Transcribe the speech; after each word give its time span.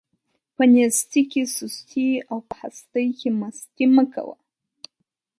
په 0.55 0.63
نيستۍ 0.73 1.21
کې 1.31 1.41
سستي 1.57 2.09
او 2.29 2.37
په 2.47 2.53
هستۍ 2.61 3.07
کې 3.19 3.29
مستي 3.39 3.85
مه 3.95 4.03
کوه. 4.13 4.35